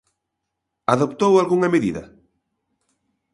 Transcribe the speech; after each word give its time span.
¿Adoptou 0.93 1.31
algunha 1.35 1.73
medida? 1.75 2.03